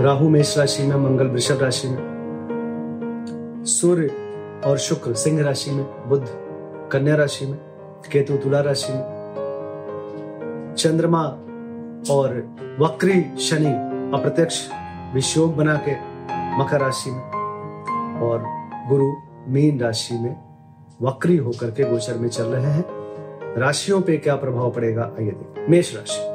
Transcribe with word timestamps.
राहु 0.00 0.28
मेष 0.28 0.56
राशि 0.58 0.82
में, 0.82 0.96
मंगल 0.96 1.26
वृषभ 1.26 1.62
राशि 1.62 1.88
में, 1.88 3.64
सूर्य 3.66 4.06
और 4.66 4.78
शुक्र 4.78 5.14
सिंह 5.14 5.42
राशि 5.42 5.70
में 5.70 5.84
बुद्ध 6.08 6.26
कन्या 6.92 7.16
राशि 7.16 7.46
में, 7.46 7.58
केतु 8.12 8.36
तुला 8.36 8.60
राशि 8.60 8.92
में, 8.92 9.02
चंद्रमा 10.78 11.22
और 12.14 12.36
वक्री 12.80 13.22
शनि 13.40 13.72
अप्रत्यक्ष 14.18 14.68
विषयोग 15.14 15.56
बना 15.56 15.74
के 15.88 15.94
मकर 16.58 16.80
राशि 16.80 17.10
में 17.10 17.22
और 18.22 18.44
गुरु 18.88 19.12
मीन 19.48 19.80
राशि 19.80 20.14
में 20.14 20.36
वक्री 21.02 21.36
होकर 21.36 21.70
के 21.70 21.90
गोचर 21.90 22.18
में 22.18 22.28
चल 22.28 22.44
रहे 22.44 22.72
हैं। 22.72 22.84
राशियों 23.58 24.00
पे 24.00 24.16
क्या 24.16 24.36
प्रभाव 24.36 24.70
पड़ेगा, 24.70 25.12
आइए 25.18 25.30
देखिए 25.30 25.66
मेष 25.68 25.94
राशि। 25.96 26.28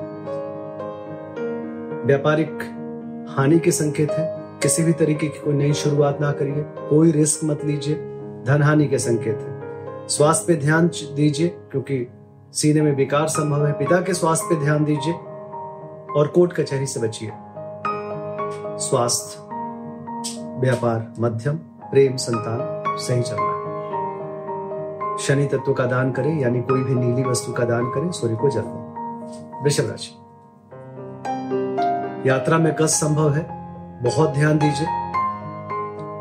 व्यापारिक 2.05 2.71
हानि 3.37 3.59
के 3.59 3.71
संकेत 3.71 4.11
है। 4.11 4.59
किसी 4.63 4.83
भी 4.83 4.93
तरीके 4.93 5.27
की 5.27 5.39
कोई 5.39 5.53
नई 5.53 5.73
शुरुआत 5.73 6.21
ना 6.21 6.31
करिए। 6.31 6.65
कोई 6.89 7.11
रिस्क 7.11 7.43
मत 7.43 7.65
लीजिए। 7.65 7.95
धन 8.47 8.61
हानि 8.63 8.87
के 8.87 8.99
संकेत 8.99 9.39
है। 9.41 10.07
स्वास्थ्य 10.07 10.45
पे 10.47 10.55
ध्यान 10.55 10.87
दीजिए, 10.87 11.47
क्योंकि 11.47 12.07
सीने 12.53 12.81
में 12.81 12.95
विकार 12.95 13.27
संभव 13.27 13.65
है। 13.65 13.73
पिता 13.73 14.01
के 14.01 14.13
स्वास्थ्य 14.13 14.47
पे 14.49 14.61
ध्यान 14.61 14.85
दीजिए 14.85 15.13
और 16.15 16.27
कोर्ट 16.27 16.53
कचहरी 16.53 16.85
से 16.85 16.99
बचिए। 16.99 17.31
स्वास्थ्य, 18.79 19.39
व्यापार, 20.59 21.13
मध्यम, 21.19 21.55
प्रेम, 21.91 22.15
संतान, 22.15 22.97
सही 22.97 23.21
चल 23.21 23.35
रहा 23.35 23.49
है 23.49 23.65
शनि 25.17 25.45
तत्व 25.45 25.73
का 25.73 25.85
दान 25.85 26.11
करें, 26.11 26.39
यानी 26.39 26.61
कोई 26.61 26.83
भी 26.83 26.95
नीली 26.95 27.23
वस्तु 27.23 27.53
का 27.53 27.65
दान 27.65 27.85
करें, 27.85 28.11
सूर्य 28.11 28.35
को 28.35 28.49
जल 28.49 28.61
दें 28.61 29.63
वृषभ 29.63 29.89
राशि। 29.89 30.24
यात्रा 32.25 32.57
में 32.57 32.73
कष्ट 32.73 32.95
संभव 32.95 33.33
है। 33.33 33.47
बहुत 34.03 34.29
ध्यान 34.29 34.57
दीजिए। 34.57 34.87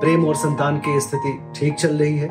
प्रेम 0.00 0.26
और 0.26 0.34
संतान 0.34 0.78
की 0.78 1.00
स्थिति 1.00 1.52
ठीक 1.56 1.74
चल 1.74 1.96
रही 1.96 2.18
है। 2.18 2.28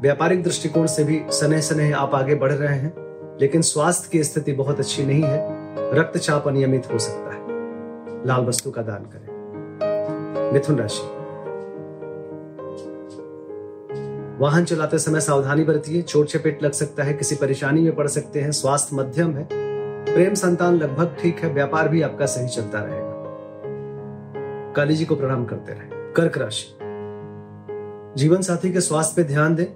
व्यापारिक 0.00 0.42
दृष्टिकोण 0.42 0.86
से 0.86 1.04
भी 1.04 1.22
सने 1.28 1.62
सने 1.62 1.92
आप 1.92 2.14
आगे 2.14 2.34
बढ़ 2.34 2.52
रहे 2.52 2.78
हैं, 2.78 2.94
लेकिन 3.40 3.62
स्वास्थ्य 3.62 4.08
की 4.12 4.24
स्थिति 4.24 4.52
बहुत 4.52 4.78
अच्छी 4.78 5.04
नहीं 5.04 5.22
है। 5.22 5.48
रक्तचाप 5.94 6.48
अनियमित 6.48 6.92
हो 6.92 6.98
सकता 6.98 7.34
है। 7.34 7.42
लाल 8.26 8.44
वस्तु 8.44 8.70
का 8.70 8.82
दान 8.82 9.02
करें। 9.02 10.52
मिथुन 10.52 10.76
राशि। 10.78 11.22
वाहन 14.42 14.64
चलाते 14.64 14.98
समय 14.98 15.20
सावधानी 15.20 15.64
बरतिए। 15.64 16.02
चोट 16.02 16.26
चपेट 16.26 16.62
लग 16.62 16.72
सकता 16.72 17.02
है, 17.02 17.14
किसी 17.14 17.34
परेशानी 17.34 17.80
में 17.80 17.94
पड़ 17.94 18.08
सकते 18.08 18.40
हैं। 18.40 18.52
स्वास्थ्य 18.52 18.96
मध्यम 18.96 19.36
है। 19.36 19.61
प्रेम 20.12 20.34
संतान 20.34 20.74
लगभग 20.74 21.16
ठीक 21.20 21.38
है, 21.38 21.52
व्यापार 21.52 21.88
भी 21.88 22.02
आपका 22.02 22.26
सही 22.26 22.48
चलता 22.48 22.78
रहेगा। 22.78 23.12
काली 24.72 24.96
जी 24.96 25.04
को 25.04 25.16
प्रणाम 25.16 25.44
करते 25.44 25.72
रहे। 25.72 26.12
कर्क 26.12 26.38
राशि। 26.38 26.78
जीवन 28.16 28.42
साथी 28.42 28.72
के 28.72 28.80
स्वास्थ्य 28.80 29.22
पे 29.22 29.28
ध्यान 29.28 29.54
दें। 29.54 29.66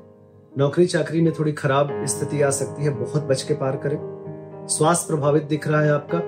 नौकरी 0.58 0.86
चाकरी 0.86 1.20
में 1.20 1.32
थोड़ी 1.32 1.52
खराब 1.52 2.04
स्थिति 2.04 2.42
आ 2.42 2.50
सकती 2.50 2.84
है, 2.84 2.90
बहुत 2.90 3.24
बच 3.24 3.42
के 3.42 3.54
पार 3.54 3.76
करें। 3.76 3.98
स्वास्थ्य 4.68 5.06
प्रभावित 5.08 5.42
दिख 5.42 5.68
रहा 5.68 5.82
है 5.82 5.90
आपका। 5.90 6.20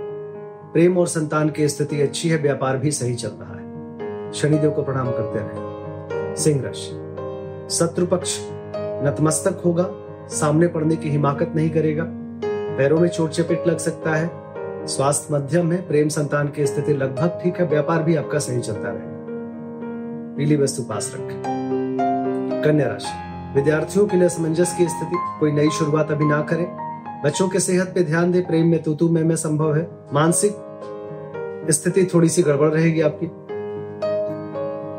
प्रेम 0.73 0.99
और 0.99 1.07
संतान 1.07 1.51
की 1.51 1.69
स्थिति 1.69 2.03
अच्छी 2.03 2.29
है, 2.29 2.39
व्यापार 2.39 2.77
भी 2.77 2.91
सही 2.91 3.15
चल 3.15 3.29
रहा 3.29 3.55
है। 3.55 4.33
शनिदेव 4.33 4.71
को 4.71 4.83
प्रणाम 4.83 5.11
करते 5.11 5.39
रहे। 5.39 6.37
सिंह 6.37 6.63
राशि। 6.63 6.91
शत्रु 7.77 8.07
पक्ष 8.07 8.39
नतमस्तक 8.77 9.63
होगा, 9.65 9.87
सामने 10.29 10.67
पड़ने 10.67 10.97
की 10.97 11.11
हिमाकत 11.11 11.53
नहीं 11.55 11.71
करेगा। 11.71 12.18
पैरों 12.79 13.01
में 13.01 13.09
चोट 13.09 13.31
चपेट 13.31 13.67
लग 13.67 13.79
सकता 13.79 14.15
है। 14.15 14.31
स्वास्थ्य 14.87 15.35
मध्यम 15.35 15.73
है 15.73 15.89
प्रेम 15.89 16.09
संतान 16.09 16.49
की 16.49 16.67
स्थिति 16.67 16.95
लगभग 16.95 17.41
ठीक 17.43 17.57
है 17.61 17.67
व्यापार 17.67 18.03
भी 18.03 18.17
आपका 18.17 18.39
सही 18.39 18.61
चलता 18.61 18.89
रहे। 18.89 19.03
पीली 20.37 20.57
वस्तु 20.57 20.83
पास 20.83 21.13
रखें। 21.15 21.43
कन्या 22.65 22.87
राशि। 22.87 23.09
विद्यार्थियों 23.55 24.07
के 24.07 24.17
लिए 24.17 24.27
असमंजस 24.27 24.75
की 24.79 24.89
स्थिति 24.89 25.17
कोई 25.41 25.53
नई 25.53 25.71
शुरुआत 25.71 26.11
अभी 26.11 26.25
ना 26.25 26.43
करें। 26.43 26.67
बच्चों 27.25 27.49
के 27.49 27.61
सेहत 27.61 27.93
पे 27.95 28.05
ध्यान 28.05 28.33
दें 28.33 28.47
प्रेम 28.47 28.67
में 28.67 28.83
तूतू 28.83 29.09
में, 29.09 29.25
में 29.25 29.37
संभव 29.37 29.77
है। 29.77 29.89
मानसिक 30.13 30.57
स्थिति 31.71 32.09
थोड़ी 32.15 32.29
सी 32.29 32.43
गड़बड़ 32.43 32.69
रहेगी 32.69 33.01
आपकी। 33.01 33.27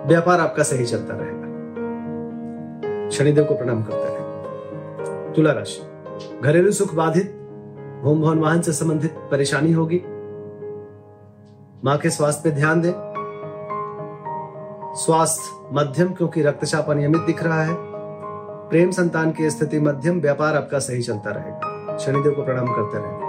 व्यापार 0.07 0.39
आपका 0.39 0.63
सही 0.63 0.85
चलता 0.85 1.13
रहेगा। 1.17 1.49
शनिदेव 3.09 3.43
को 3.43 3.53
प्रणाम 3.53 3.83
करते 3.83 4.05
रहे। 4.05 5.33
तुला 5.33 5.51
राशि। 5.51 5.81
घरेलू 6.43 6.71
सुख 6.71 6.95
बाधित 6.95 7.35
होम 8.05 8.21
भवन 8.21 8.39
वाहन 8.39 8.61
से 8.61 8.73
संबंधित 8.73 9.15
परेशानी 9.31 9.71
होगी। 9.71 10.01
माँ 11.85 11.97
के 11.97 12.09
स्वास्थ्य 12.09 12.41
पे 12.43 12.55
ध्यान 12.55 12.81
दें। 12.81 12.91
स्वास्थ्य 14.95 15.67
मध्यम 15.71 16.13
क्योंकि 16.13 16.41
रक्तचाप 16.41 16.89
अनियमित 16.89 17.21
दिख 17.21 17.43
रहा 17.43 17.63
है। 17.63 17.73
प्रेम 18.69 18.91
संतान 18.91 19.31
की 19.31 19.49
स्थिति 19.49 19.79
मध्यम, 19.79 20.19
व्यापार 20.19 20.55
आपका 20.55 20.79
सही 20.79 21.01
चलता 21.01 21.31
रहेगा। 21.31 21.97
शनिदेव 21.97 22.33
को 22.33 22.43
प्रणाम 22.43 22.67
करते 22.67 22.97
रहेंगे 22.97 23.27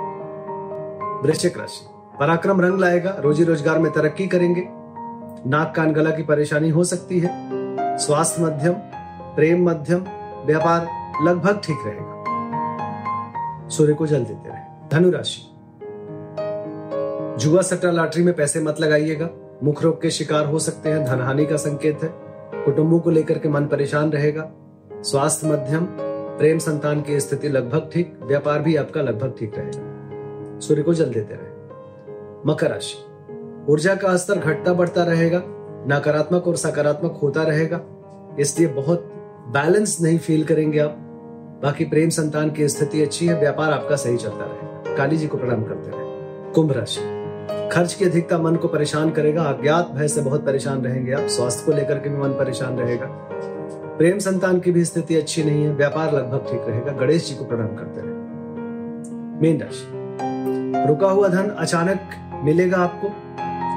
वृश्चिक 1.27 1.59
राशि, 1.59 1.87
पराक्रम 2.21 2.61
रंग 2.61 2.79
लाएगा, 2.81 3.17
रोजी 3.19 3.45
रोज़गार 3.45 3.79
में 3.79 3.93
तरक्की 3.93 4.27
करेंगे। 4.27 4.65
नाक 5.51 5.73
कान 5.77 5.93
गला 5.93 6.11
की 6.11 6.23
परेशानी 6.23 6.69
हो 6.69 6.85
सकती 6.85 7.21
है। 7.21 7.31
स्वास्थ्य 7.99 8.43
मध्यम, 8.43 8.73
प्रेम 9.37 9.69
मध्यम, 9.69 10.05
व्यापार 10.47 10.89
लगभग 11.23 11.61
ठीक 11.65 11.79
रहेगा। 11.87 12.19
सूर्य 13.69 13.95
को 13.95 14.07
जल 14.07 14.25
देते 14.25 14.49
रहे। 14.49 14.60
धनु 14.93 15.11
राशि 15.11 15.41
जुआ 17.41 17.63
सट्टा 17.63 17.91
लॉटरी 17.91 18.23
में 18.23 18.35
पैसे 18.35 18.61
मत 18.61 18.81
लगाइएगा। 18.81 19.31
मुख 19.63 19.83
रोग 19.83 20.03
के 20.03 20.11
शिकार 20.11 20.47
हो 20.47 20.59
सकते 20.59 20.89
हैं, 20.89 21.05
धनहानि 21.05 21.47
का 21.47 21.57
संकेत 21.57 21.99
है। 22.03 22.11
कुटुंबों 22.65 23.01
को 23.01 23.11
लेकर 23.11 23.39
के 23.39 23.49
मन 23.49 23.67
परेशान 23.67 24.13
रहेगा। 24.13 24.53
स्वास्थ्य 24.93 25.47
मध्यम, 25.47 25.87
प्रेम 26.39 26.59
संतान 26.59 27.03
की 27.03 27.21
स्थिति 27.21 27.49
लगभग 27.49 27.91
ठीक, 27.93 28.19
व्यापार 28.23 28.59
भी 28.59 28.77
आपका 28.77 29.03
लगभग 29.03 29.35
ठीक 29.39 29.53
रहेगा। 29.59 30.59
सूर्य 30.61 30.83
को 30.83 30.95
जल 30.95 31.13
देते 31.13 31.35
रहे। 31.35 31.51
मकर 32.47 32.71
राशि। 32.71 33.05
ऊर्जा 33.73 33.95
का 33.95 34.17
स्तर 34.17 34.39
घटता 34.39 34.73
बढ़ता 34.73 35.05
रहेगा, 35.05 35.43
नकारात्मक 35.89 36.47
और 36.47 36.57
सकारात्मक 36.57 37.21
होता 37.23 37.43
रहेगा। 37.43 37.81
इसलिए 38.41 38.69
बहुत 38.69 39.13
बैलेंस 39.49 40.01
नहीं 40.01 40.19
फील 40.19 40.45
करेंगे 40.45 40.79
आप। 40.79 40.97
बाकी 41.63 41.85
प्रेम 41.85 42.09
संतान 42.09 42.51
की 42.51 42.69
स्थिति 42.69 43.03
अच्छी 43.03 43.27
है, 43.27 43.41
व्यापार 43.41 43.73
आपका 43.73 43.97
सही 43.97 44.17
चलता 44.17 44.45
रहेगा। 44.45 44.60
काली 44.97 45.17
जी 45.17 45.27
को 45.27 45.39
प्रणाम 45.39 45.63
करते 45.63 45.91
रहे 45.91 46.53
कुंभ 46.53 46.73
राशि। 46.73 47.01
खर्च 47.73 47.95
की 47.95 48.05
अधिकता 48.05 48.39
मन 48.39 48.57
को 48.57 48.69
परेशान 48.69 49.11
करेगा, 49.11 49.43
अज्ञात 49.43 49.91
भय 49.91 50.09
से 50.09 50.23
बहुत 50.23 50.45
परेशान 50.47 50.85
रहेंगे 50.85 51.13
आप, 51.13 51.27
स्वास्थ्य 51.29 51.65
को 51.67 51.73
लेकर 51.73 51.99
के 51.99 52.09
भी 52.09 52.17
मन 52.17 52.29
परेशान 52.29 52.79
रहेगा। 52.79 53.07
प्रेम 53.99 54.19
संतान 54.19 54.59
की 54.61 54.71
भी 54.71 54.85
स्थिति 54.85 55.17
अच्छी 55.17 55.43
नहीं 55.45 55.65
है, 55.65 55.75
व्यापार 55.75 56.13
लगभग 56.13 56.51
ठीक 56.51 56.69
रहेगा, 56.69 56.93
गणेश 56.93 57.29
जी 57.29 57.35
को 57.35 57.45
प्रणाम 57.45 57.75
करते 57.77 58.01
रहे 58.01 58.19
मीन 59.41 59.61
राशि। 59.61 60.89
रुका 60.89 61.11
हुआ 61.11 61.29
धन 61.29 61.49
अचानक 61.49 62.01
मिलेगा 62.45 62.79
आपको, 62.79 63.09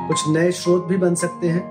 कुछ 0.07 0.23
नए 0.29 0.51
स्रोत 0.51 0.85
भी 0.85 0.97
बन 0.97 1.15
सकते 1.15 1.47
हैं, 1.47 1.63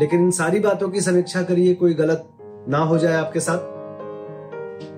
लेकिन 0.00 0.20
इन 0.20 0.30
सारी 0.30 0.60
बातों 0.60 0.88
की 0.88 1.00
समीक्षा 1.00 1.42
करिए, 1.42 1.74
कोई 1.74 1.94
गलत 1.94 2.28
ना 2.68 2.78
हो 2.78 2.98
जाए 2.98 3.14
आपके 3.14 3.40
साथ। 3.40 3.70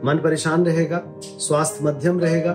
मन 0.04 0.19
परेशान 0.19 0.64
रहेगा, 0.66 1.00
स्वास्थ्य 1.20 1.84
मध्यम 1.84 2.20
रहेगा 2.20 2.54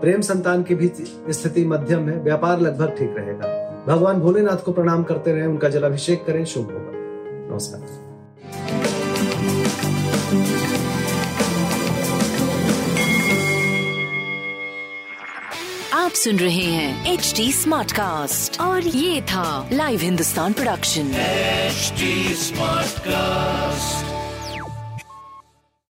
प्रेम 0.00 0.20
संतान 0.20 0.62
की 0.62 0.74
भी 0.74 0.90
स्थिति 1.32 1.64
मध्यम 1.64 2.08
है 2.08 2.16
व्यापार 2.20 2.60
लगभग 2.60 2.94
ठीक 2.98 3.14
रहेगा। 3.16 3.48
भगवान 3.86 4.20
भोलेनाथ 4.20 4.64
को 4.64 4.72
प्रणाम 4.72 5.02
करते 5.02 5.32
रहे 5.32 5.46
उनका 5.46 5.68
जलाभिषेक 5.68 6.24
करें 6.26 6.44
शुभ 6.44 6.70
होगा। 6.70 6.92
नमस्कार। 7.52 7.98
आप 15.94 16.10
सुन 16.10 16.36
रहे 16.36 16.64
हैं 16.64 17.12
एच 17.12 17.32
डी 17.36 17.52
स्मार्ट 17.52 17.92
कास्ट 17.92 18.60
और 18.60 18.82
ये 18.82 19.20
था 19.22 19.68
live 19.72 20.00
Hindustan 20.00 20.52
production 20.52 21.10
H 21.16 21.92
smart 22.36 22.90
Smartcast. 22.90 24.09